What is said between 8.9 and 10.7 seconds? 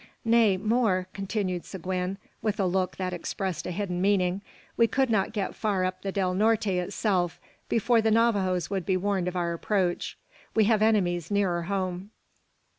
warned of our approach. We